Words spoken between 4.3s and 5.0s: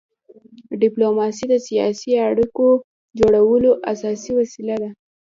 وسیله ده.